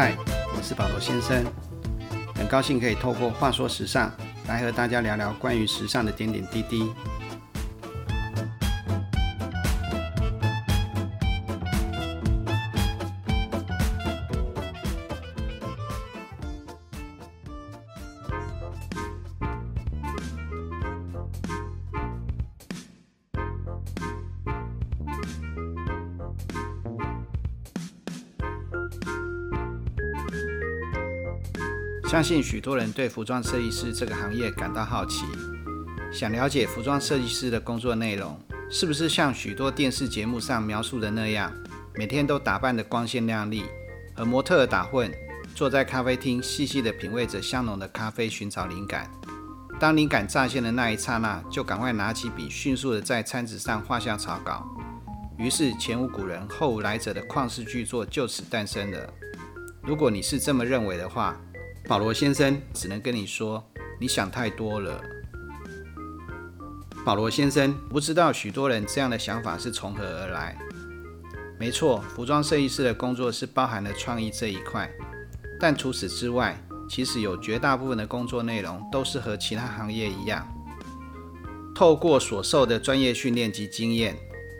[0.00, 0.16] 嗨，
[0.56, 1.44] 我是保罗先生，
[2.34, 4.10] 很高兴可以透过话说时尚
[4.48, 6.90] 来和大家聊聊关于时尚的点点滴滴。
[32.10, 35.26] 相信许多人对服装设计师这个行业感到好奇，
[36.12, 38.36] 想了解服装设计师的工作内容
[38.68, 41.52] 是不是像许多电视节目上描述的那样，
[41.94, 43.62] 每天都打扮得光鲜亮丽，
[44.12, 45.08] 和模特儿打混，
[45.54, 49.08] 坐在咖啡厅细细地品味着香浓的咖啡，寻找灵感。
[49.78, 54.68] 当灵感乍现的那一刹那，就赶快拿起笔，迅速地在餐纸上画下草稿。
[55.38, 58.98] 于是前无古人后无来者的旷世巨作就此诞生了。
[59.82, 61.40] 如果你是这么认为的话，
[61.86, 63.64] 保罗先生只能跟你说，
[63.98, 65.00] 你想太多了。
[67.04, 70.56] 保罗先生不知道许多人这样的想法是从何而来。
[71.58, 74.90] 没错，服装设计师的工作是包含了创意这一块，
[75.58, 80.46] 但除此之外，其实有绝大部分的工作内容都是和其他行业一样，
[81.74, 84.16] 透过所受的专业训练及经验，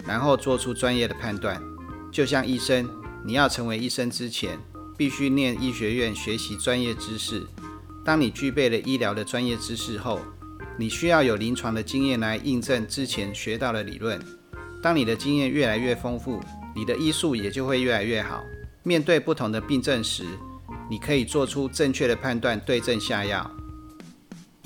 [0.07, 1.63] 然后做出专业的判断。
[2.11, 2.89] 就像医生，
[3.25, 4.59] 你要成为医生之前。
[5.01, 7.43] 必须念医学院学习专业知识。
[8.05, 10.21] 当你具备了医疗的专业知识后，
[10.77, 14.21] 你需要有临床的经验来印证之前学到的理论。
[14.83, 16.39] 当你的经验越来越丰富，
[16.77, 18.45] 你的医术也就会越来越好。
[18.83, 20.27] 面对不同的病症时，
[20.91, 23.51] 你可以做出正确的判断，对症下药。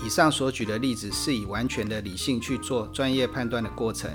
[0.05, 4.10] 以上所举的例子是以完全的理性去做专业判断的过程。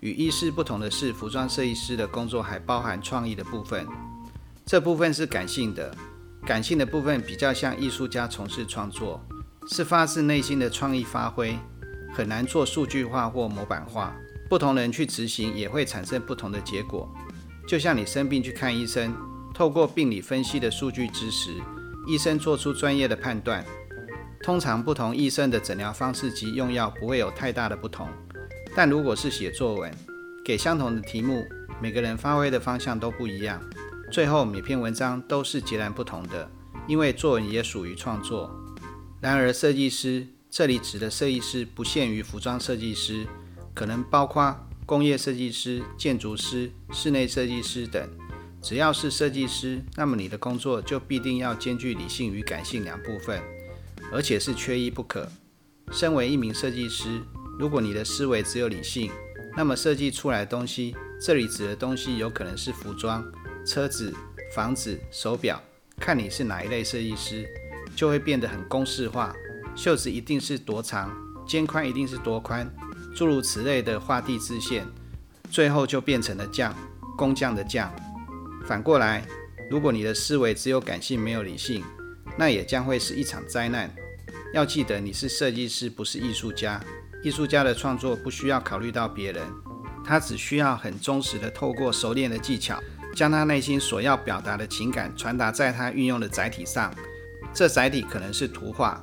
[0.00, 3.86] 与医师不同的是，服装设计师的工作还包含创意的部分。
[4.68, 5.96] 这部分是感性的，
[6.44, 9.24] 感性的部分比较像艺术家从事创作，
[9.70, 11.56] 是发自内心的创意发挥，
[12.12, 14.12] 很难做数据化或模板化。
[14.50, 17.08] 不同人去执行也会产生不同的结果。
[17.68, 19.14] 就像你生病去看医生，
[19.54, 21.52] 透过病理分析的数据知识，
[22.08, 23.64] 医生做出专业的判断。
[24.42, 28.08] 通常不同医生的诊疗方式及用药不会有太大的不同，
[28.74, 29.92] 但如果是写作文，
[30.44, 31.46] 给相同的题目，
[31.80, 33.60] 每个人发挥的方向都不一样。
[34.16, 36.50] 最后，每篇文章都是截然不同的，
[36.88, 38.50] 因为作文也属于创作。
[39.20, 43.26] 然而，设计师这里指的设计师不限于服装设计师，
[43.74, 44.56] 可能包括
[44.86, 48.08] 工业设计师、建筑师、室内设计师等。
[48.62, 53.38] 只要是设计师，那么你的工作就必定要兼具理性与感性两部分，
[54.10, 55.28] 而且是缺一不可。
[55.92, 57.20] 身为一名设计师，
[57.58, 59.10] 如果你的思维只有理性，
[59.54, 63.22] 那么设计出来的东西，这里指的东西有可能是服装。
[63.66, 64.14] 车子、
[64.54, 65.60] 房子、手表，
[65.98, 67.44] 看你是哪一类设计师，
[67.96, 69.34] 就会变得很公式化。
[69.74, 71.12] 袖子一定是多长，
[71.46, 72.72] 肩宽一定是多宽，
[73.14, 74.86] 诸如此类的画地自限，
[75.50, 76.72] 最后就变成了匠，
[77.18, 77.92] 工匠的匠。
[78.64, 79.26] 反过来，
[79.68, 81.84] 如果你的思维只有感性没有理性，
[82.38, 83.92] 那也将会是一场灾难。
[84.54, 86.80] 要记得，你是设计师，不是艺术家。
[87.22, 89.44] 艺术家的创作不需要考虑到别人，
[90.04, 92.80] 他只需要很忠实的透过熟练的技巧。
[93.16, 96.94] 将他内心所要表达的情感传达在他运用的载体上，
[97.54, 99.02] 这载体可能是图画，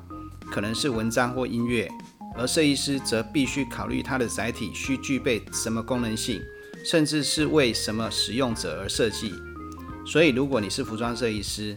[0.52, 1.90] 可能是文章或音乐，
[2.38, 6.40] 而设计师则必须考虑他的载体需具备什么功能性，
[6.86, 9.34] 甚至是为什么使用者而设计。
[10.06, 11.76] 所以，如果你是服装设计师，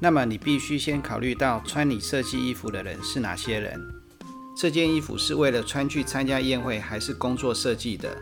[0.00, 3.80] 那么你必须先考虑到穿你设计衣服的人是哪些人，
[4.56, 8.16] 这件衣服是为了穿去参加宴会，还是工作设计的？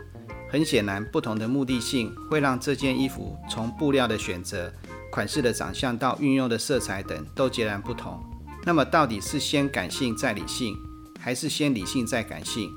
[0.51, 4.73] 很显然，不同的目的性会让这件衣服从布料的选择、
[5.11, 8.19] 款式的长相到运用的色彩等都截然不同。
[8.65, 10.75] 那么，到底是先感性再理性，
[11.19, 12.71] 还是先理性再感性？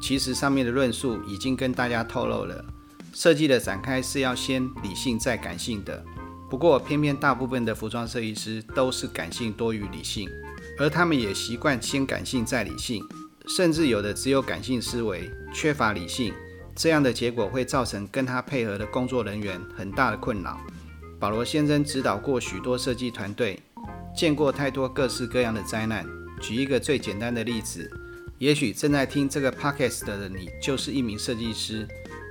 [0.00, 2.64] 其实上面的论述已经跟大家透露了，
[3.12, 6.02] 设计的展开是要先理性再感性的。
[6.48, 10.26] 不过，偏偏大部分的服装设计师都是感性多于理性，
[10.78, 13.04] 而他们也习惯先感性再理性，
[13.48, 16.32] 甚至有的只有感性思维，缺乏理性。
[16.78, 20.60] 这样的结果会造成跟他配合的工作人员很大的困扰。
[21.18, 23.58] 保罗先生指导过许多设计团队，
[24.16, 26.06] 见过太多各式各样的灾难。
[26.40, 27.90] 举一个最简单的例子，
[28.38, 31.84] 也许正在听这个 podcast 的你就是一名设计师。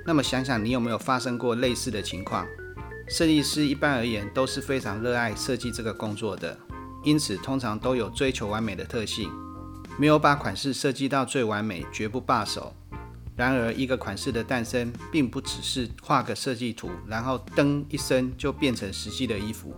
[0.05, 2.47] 那么想想你有没有发生过类似的情况？
[3.09, 6.57] 设计师一般而言都是非常热爱设计这个工作的，
[7.03, 9.29] 因此通常都有追求完美的特性，
[9.99, 12.73] 没有把款式设计到最完美，绝不罢手。
[13.37, 19.73] 然而，一个款式的诞生，并不只是画个设计图，然后噔一声就变成实际的衣服。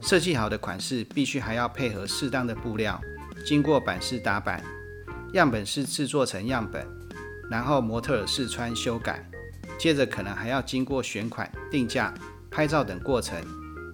[0.00, 3.00] 设计好的款式必须还要配合适当的布料，
[3.46, 4.64] 经过版式打版，
[5.34, 6.84] 样本式制作成样本，
[7.48, 9.24] 然后模特试穿修改，
[9.78, 12.12] 接着可能还要经过选款、定价、
[12.50, 13.40] 拍照等过程，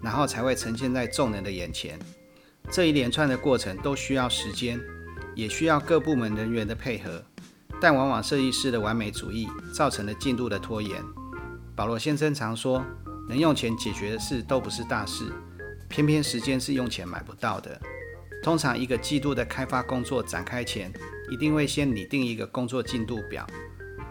[0.03, 1.99] 然后才会呈现在众人的眼前。
[2.71, 4.81] 这一连串的过程都需要时间，
[5.35, 7.23] 也需要各部门人员的配合，
[7.81, 11.03] 但往往设计师的完美主义造成了进度的拖延。
[11.75, 12.85] 保罗先生常说，
[13.29, 15.25] 能用钱解决的事都不是大事。
[15.89, 17.81] 偏偏时间是用钱买不到的。
[18.43, 20.93] 通常一个季度的开发工作展开前，
[21.31, 23.47] 一定会先拟定一个工作进度表，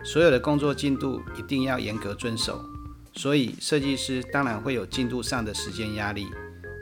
[0.04, 2.64] 所有的工作进度一定要严格遵守。
[3.14, 6.28] 所以设计师当然会有进度上的时间压力，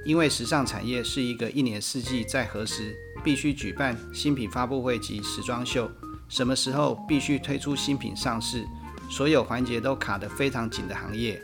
[0.04, 5.92] 因为时尚产业是一个一年四季在何时必须举办新品发布会及时装秀，
[6.34, 8.66] 什么时候必须推出新品上市，
[9.08, 11.40] 所有环节都卡得非常紧的行业，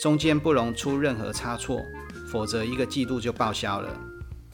[0.00, 1.84] 中间不容出任何差错。
[2.26, 3.94] 否则，一个季度就报销了。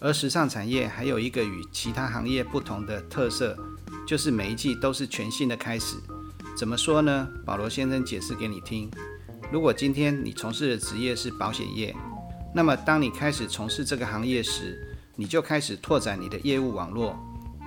[0.00, 3.56] 而时尚产业还有一个与其他行业不同的特色，
[4.04, 5.94] 就是每一季都是全新的开始。
[6.58, 7.28] 怎么说呢？
[7.44, 8.90] 保罗先生解释给你听。
[9.52, 11.94] 如果今天你从事的职业是保险业，
[12.52, 14.76] 那么当你开始从事这个行业时，
[15.14, 17.16] 你就开始拓展你的业务网络。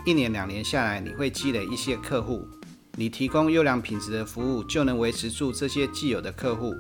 [0.06, 2.48] 一年两年下来，你会积累一些客户，
[2.96, 6.74] 你提供优良品质的服务，就能维持住这些既有的客户。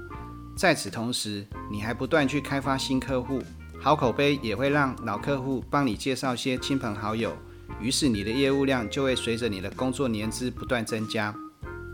[0.55, 3.41] 在此同时，你还不断去开发新客户，
[3.79, 7.37] 好口碑也会让老客户帮你介绍些亲朋好友，
[7.79, 11.33] 于是你的业务量就会随着你的工作年资不断增加。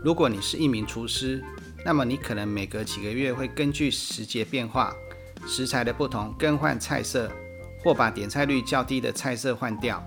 [0.02, 1.44] 如果你是一名厨师，
[1.84, 4.92] 那么你可能每隔几个月会根据时节变化、
[5.46, 7.30] 食材的不同更换菜色，
[7.82, 10.02] 或把点菜率较低的菜色换掉，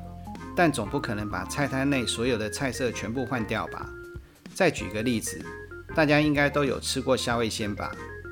[0.55, 3.89] 但总不可能把菜单内所有的菜色全部换掉吧？
[4.53, 5.41] 再举个例子，
[5.95, 7.91] 大家应该都有吃过虾味鲜吧？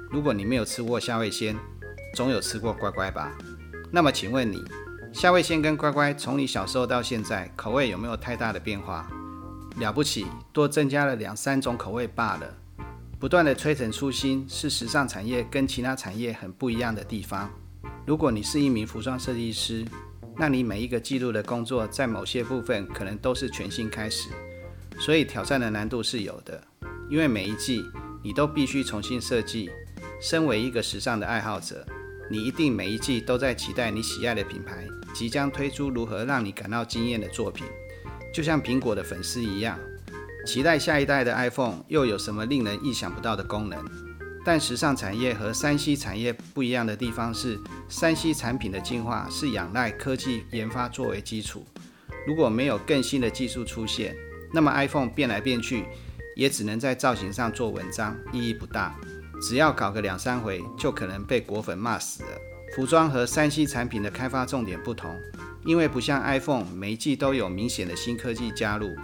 [0.10, 1.56] 如果你没有吃过虾味鲜，
[2.14, 3.32] 总有吃过乖乖吧？
[3.92, 4.64] 那么请问你，
[5.14, 9.08] 虾味鲜跟乖乖从你小时候到现在，口味有没有太大的变化？
[9.78, 12.54] 了不起，多增加了两三种口味罢了。
[13.20, 17.50] 不断的推陈出新，是时尚产业跟其他产业很不一样的地方。
[18.06, 19.86] 如果你是一名服装设计师，
[20.40, 24.30] 那你每一个季度的工作，在某些部分可能都是全新开始，
[25.00, 26.62] 所以挑战的难度是有的，
[27.10, 27.84] 因为每一季
[28.24, 29.70] 你都必须重新设计。
[30.22, 31.86] 身为一个时尚的爱好者，
[32.30, 37.66] 你一定每一季都在期待你喜爱的品牌即将推出如何让你感到惊艳的作品，
[38.34, 39.80] 就像苹果的粉丝一样，
[40.46, 44.07] 期待下一代的 iPhone 又有什么令人意想不到的功能。
[44.48, 47.60] 但时尚产业和山西产业不一样的地方是，
[47.90, 51.68] 山西产品的进化是仰赖科技研发作为基础，
[52.26, 54.16] 如果没有更新的技术出现，
[54.54, 55.84] 那么 iPhone 变来变去，
[56.38, 58.96] 也只能在造型上做文章，意义不大。
[59.42, 62.30] 只要搞个两三回，就可能被果粉骂死了。
[62.74, 65.14] 服装和三 C 产品的开发重点不同，
[65.66, 68.96] 因为不像 iPhone 每一季都有明显的新科技加入，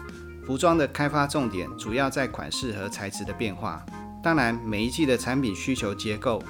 [0.45, 3.85] 服装的开发重点主要在款式和材质的变化。
[4.23, 6.41] 当然，每一季的产品需求结构，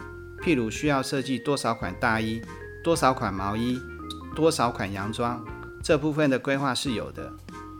[0.43, 2.39] 譬如需要设计多少款大衣、
[2.83, 3.81] 多少款毛衣、
[4.35, 5.43] 多少款洋装，
[5.81, 7.33] 这部分的规划是有的。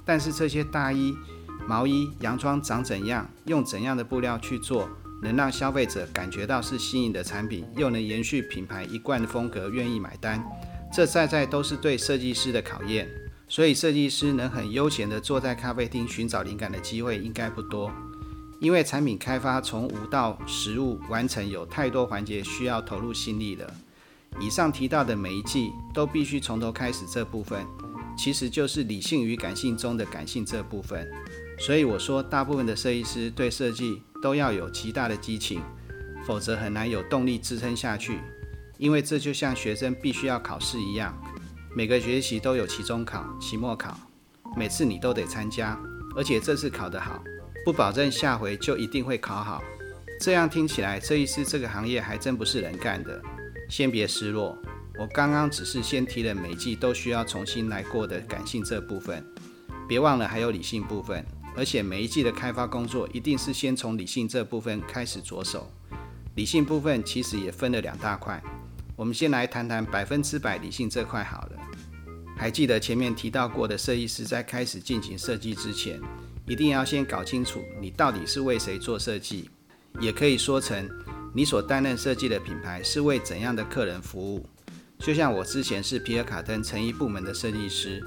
[0.03, 1.15] 但是这些大衣、
[1.67, 4.89] 毛衣、洋装长怎样，用怎样的布料去做？
[5.21, 10.43] 能让消费者感觉到是新颖的产品，又能延续品牌一贯的风格，愿意买单，
[10.91, 13.07] 这在在都是对设计师的考验。
[13.47, 17.91] 所以，设计师能很悠闲地坐在咖啡厅寻找灵感的机会应该不多，
[18.63, 23.71] 因为产品开发从无到实物完成有太多环节需要投入心力了。
[24.39, 27.63] 以上提到的每一季都必须从头开始，这部分
[28.17, 31.07] 其实就是理性与感性中的感性这部分。
[31.59, 34.01] 所以我说，大部分的设计师对设计。
[34.23, 35.61] 都要有极大的激情，
[36.25, 38.21] 否则很难有动力支撑下去。
[38.77, 41.13] 因为这就像学生必须要考试一样，
[41.75, 43.99] 每个学期都有期中考、期末考，
[44.55, 45.77] 每次你都得参加，
[46.15, 47.21] 而且这次考得好，
[47.65, 49.63] 不保证下回就一定会考好。
[50.19, 53.21] 这样听起来，这一次这个行业还真不是人干的。
[53.69, 54.57] 先别失落，
[54.99, 59.25] 我刚刚只是先提了每季都需要重新来过的感性这部分，
[59.87, 61.25] 别忘了还有理性部分。
[61.55, 65.71] 而且每一季的开发工作一定是先从理性这部分开始着手。
[66.35, 68.41] 理性部分其实也分了两大块，
[68.95, 71.59] 我们先来谈谈百分之百理性这块好了。
[72.35, 76.01] 还记得前面提到过的，设计师在开始进行设计之前，
[76.45, 79.49] 一定要先搞清楚你到底是为谁做设计，
[79.99, 80.89] 也可以说成
[81.33, 84.45] 你所担任设计的品牌是为怎样的客人服务。
[84.99, 88.01] 就像我之前是皮尔卡登成衣部门的设计师。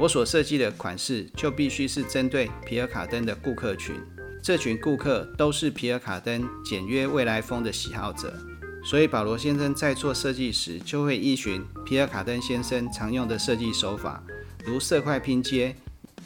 [0.00, 3.94] 我所设计的款式就必须是针对皮尔卡登的顾客群，
[4.42, 8.34] 这群顾客都是皮尔卡登简约未来风的喜好者。
[8.82, 14.24] 所以保罗先生在做设计时，就会依循皮尔卡登先生常用的设计手法，
[14.64, 15.76] 如色块拼接、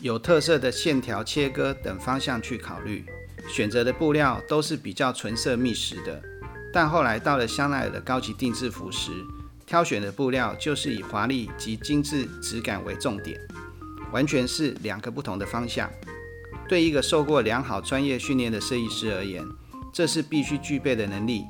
[0.01, 3.05] 有特色的线条切割等方向去考虑。
[3.49, 6.21] 选择的布料都是比较纯色密实的。
[6.73, 9.11] 但后来到了香奈儿的高级定制服时，
[9.65, 13.41] 挑选的布料就是以华丽及精致质感为重点，
[14.13, 15.91] 完全是两个不同的方向。
[16.69, 19.45] 对一个受过良好专业训练的设计师而言，
[19.93, 21.45] 这是必须具备的能力。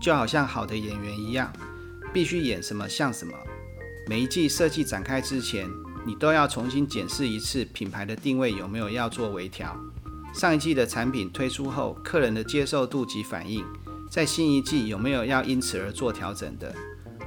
[0.00, 1.52] 就好像好的演员一样，
[2.12, 3.32] 必须演什么像什么。
[4.06, 5.68] 每一季设计展开之前，
[6.06, 9.76] 你都要重新检视一次品牌的定位有没有要做微调。
[10.32, 13.64] 上一季的产品推出后，客人的接受度及反应，
[14.10, 16.74] 在新一季有没有要因此而做调整的？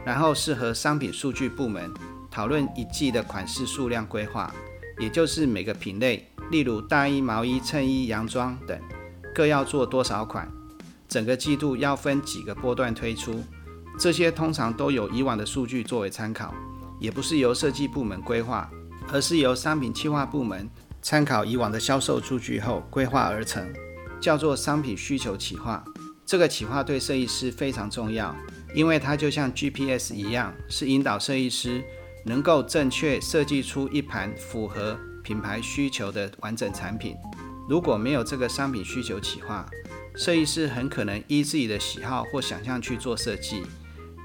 [0.05, 1.91] 然后是和商品数据部门
[2.31, 4.53] 讨论一季的款式数量规划，
[4.99, 8.79] 也就是每个品类，例如大衣、毛衣、衬衣、洋装等，
[9.33, 10.49] 各要做多少款。
[11.07, 13.43] 整个季度要分几个波段推出，
[13.99, 16.53] 这些通常都有以往的数据作为参考，
[17.03, 18.71] 也不是由设计部门规划，
[19.11, 20.69] 而是由商品企划部门
[21.01, 23.61] 参考以往的销售数据后规划而成，
[24.21, 25.83] 叫做商品需求企划。
[26.25, 28.33] 这个企划对设计师非常重要，
[28.73, 31.83] 因为它就像 GPS 一样，是引导设计师
[32.25, 37.17] 能够正确设计出一盘符合品牌需求的完整产品。
[37.67, 39.69] 如果没有这个商品需求企划，
[40.15, 43.61] 设计师很可能依自己的喜好或想象去做设计。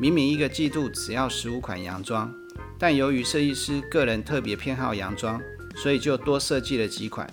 [0.01, 2.33] 明明一个季度只要十五款洋装，
[2.79, 5.41] 但由于设计师个人特别偏好洋装，
[5.77, 7.29] 所以就多设计了几款。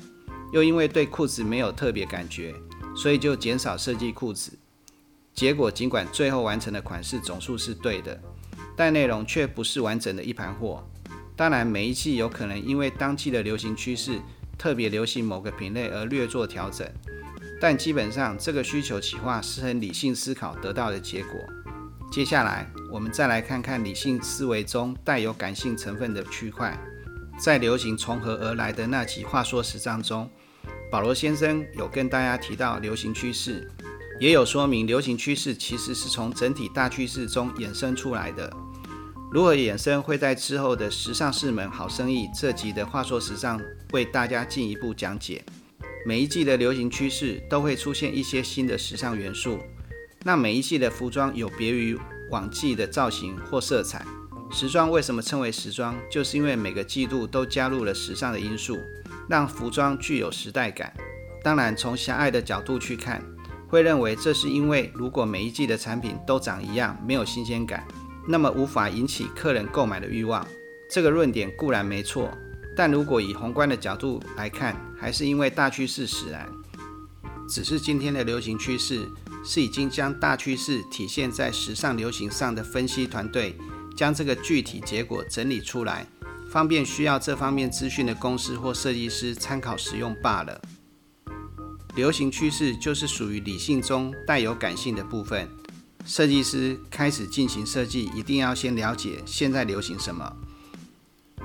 [0.52, 2.54] 又因为对裤子没有特别感觉，
[2.96, 4.52] 所以就减少设计裤子。
[5.34, 8.20] 结果尽管最后完成的款式总数是对的，
[8.76, 10.88] 但内容却不是完整的一盘货。
[11.36, 14.20] 当然，每一季有可能因为当季的流行趋势
[14.58, 16.88] 特别流行某个品类而略做调整。
[17.60, 21.40] 但基本上，这个需求企划是很理性思考得到的结果。
[22.12, 26.80] 接下来，我们再来看看理性思维中带有感性成分的区块。
[27.38, 30.30] 在流行从何而来的那集《话说时尚》中，
[30.90, 33.70] 保罗先生有跟大家提到流行趋势，
[34.18, 38.50] 也有说明流行趋势其实是从整体大趋势中衍生出来的。
[39.30, 43.60] 如何衍生，会在之后的《时尚是门好生意》这集的《话说时尚》
[43.92, 45.44] 为大家进一步讲解。
[46.06, 49.60] 每一季的流行趋势都会出现一些新的时尚元素。
[50.24, 52.00] 那每一季的服装有别于
[52.32, 54.06] 往季的造型或色彩。
[54.52, 55.96] 时装为什么称为时装？
[56.10, 58.78] 就是因为每个季度都加入了时尚的因素，
[59.28, 60.94] 让服装具有时代感。
[61.44, 63.24] 当然，从狭隘的角度去看，
[63.68, 67.86] 会认为这是因为如果每一季的产品都长一样，没有新鲜感，
[68.28, 70.46] 那么无法引起客人购买的欲望。
[70.90, 72.32] 这个论点固然没错。
[72.78, 76.48] 但如果以宏观的角度来看，还是因为大趋势使然。
[77.48, 79.08] 只是今天的流行趋势
[79.46, 83.56] 是已经将大趋势体现在时尚流行上的分析团队，
[83.96, 86.08] 将这个具体结果整理出来，
[86.50, 90.60] 方便需要这方面资讯的公司或设计师参考使用罢了。
[91.96, 95.48] 流行趋势就是属于理性中带有感性的部分。
[96.06, 100.36] 设计师开始进行设计，一定要先了解现在流行什么。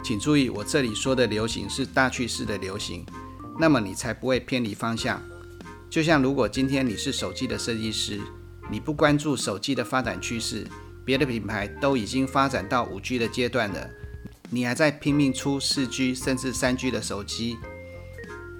[0.03, 3.05] 请注意，我这里说的流行是大趋势的流行，
[3.59, 5.23] 那么你才不会偏离方向。
[5.91, 8.21] 就像如果今天你是手机的设计师，
[8.71, 10.65] 你不关注手机的发展趋势，
[11.05, 13.91] 别的品牌都已经发展到五 G 的阶段了，
[14.51, 17.57] 你还在拼命出四 G 甚至三 G 的手机。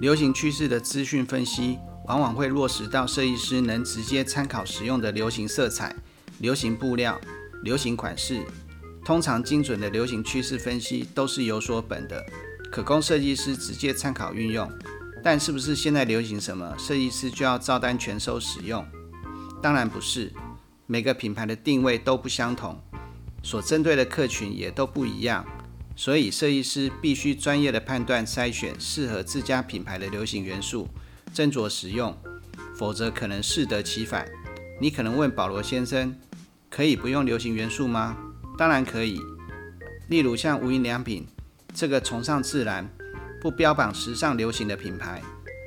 [0.01, 5.95] 流行趋势的资讯分析，往往会落实到设计师能直接参考使用的流行色彩、
[6.39, 7.17] 流行布料、
[7.63, 8.41] 流行款式。
[9.05, 12.25] 通常精准的流行趋势分析都是有所本的，
[12.69, 14.69] 可供设计师直接参考运用。
[15.23, 18.85] 但是不是现在流行什么，设计师就要照单全收使用？
[19.61, 20.31] 当然不是，
[20.87, 22.81] 每个品牌的定位都不相同，
[23.43, 25.45] 所针对的客群也都不一样，
[25.95, 30.87] 所以设计师必须专业的判断筛选适合自家品牌的流行元素，
[31.33, 32.17] 斟酌使用，
[32.75, 34.27] 否则可能适得其反。
[34.79, 36.15] 你可能问保罗先生，
[36.67, 38.17] 可以不用流行元素吗？
[38.57, 39.19] 当然可以，
[40.09, 41.27] 例如像无印良品
[41.73, 42.89] 这个崇尚自然、
[43.41, 45.19] 不标榜时尚流行的品牌，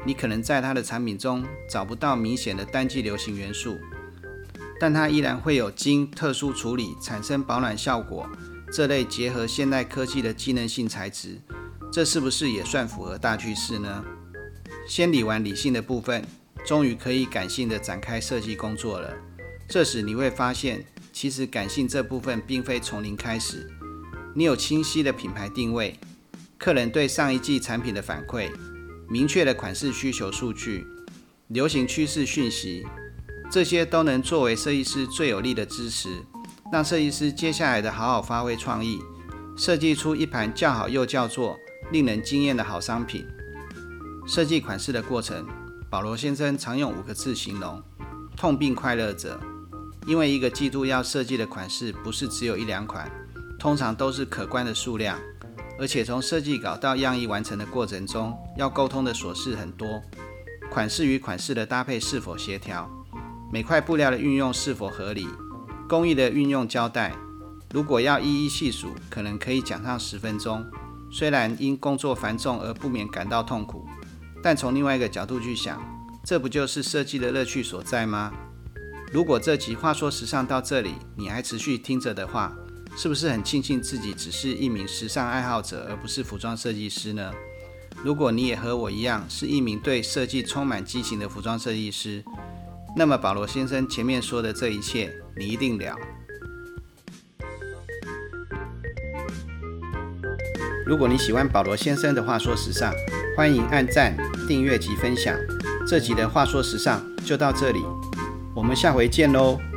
[0.06, 3.76] 你可能在它的产品中找不到明显的单季流行元素，
[4.78, 8.30] 但它依然会有经特殊处理产生保暖效果
[8.72, 11.40] 这类结合现代科技的机能性材质，
[11.92, 14.04] 这是不是也算符合大趋势呢？
[14.88, 16.24] 先理完理性的部分，
[16.64, 19.12] 终于可以感性的展开设计工作了。
[19.68, 20.84] 这时你会发现。
[21.12, 23.70] 其实感性这部分并非从零开始，
[24.34, 25.96] 你有清晰的品牌定位，
[26.58, 28.50] 客人对上一季产品的反馈，
[29.08, 30.86] 明确的款式需求数据，
[31.48, 32.86] 流行趋势讯息，
[33.50, 36.22] 这些都能作为设计师最有力的支持，
[36.72, 39.00] 让设计师接下来的好好发挥创意，
[39.56, 41.58] 设计出一盘叫好又叫座、
[41.92, 43.26] 令人惊艳的好商品。
[44.26, 45.46] 设计款式的过程，
[45.90, 47.82] 保罗先生常用五个字形容：
[48.36, 49.38] 痛并快乐着。
[50.06, 53.10] 因为一个季度要设计的款式不是只有一两款，
[53.58, 55.18] 通常都是可观的数量，
[55.78, 60.00] 而且从设计稿到样衣完成的过程中，要沟通的琐事很多。
[60.70, 62.88] 款式与款式的搭配是否协调？
[63.52, 65.28] 每块布料的运用是否合理？
[65.88, 67.12] 工艺的运用交代，
[67.72, 70.64] 如果要一一细数，可能可以讲上十分钟。
[71.12, 73.86] 虽然因工作繁重而不免感到痛苦，
[74.42, 75.80] 但从另外一个角度去想，
[76.24, 78.32] 这不就是设计的乐趣所在吗？
[79.12, 82.52] 如果这集话说时尚到这里你还持续听着的话，
[82.96, 87.32] 是不是很庆幸自己只是一名时尚爱好者，而不是服装设计师呢？
[88.02, 92.24] 如果你也和我一样是一名对设计充满激情的服装设计师，
[92.96, 95.96] 那么保罗先生前面说的这一切，你一定了。
[100.86, 102.92] 如果你喜欢保罗先生的话说时尚，
[103.36, 105.34] 欢迎按赞、订阅及分享。
[105.86, 107.80] 这集的话说时尚就到这里，
[108.54, 109.73] 我们下回见喽。